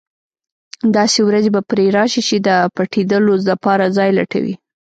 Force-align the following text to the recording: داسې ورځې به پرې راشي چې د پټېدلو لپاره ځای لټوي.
داسې 0.95 1.19
ورځې 1.27 1.49
به 1.55 1.61
پرې 1.69 1.85
راشي 1.97 2.21
چې 2.29 2.37
د 2.47 2.49
پټېدلو 2.75 3.33
لپاره 3.49 3.83
ځای 3.97 4.09
لټوي. 4.17 4.53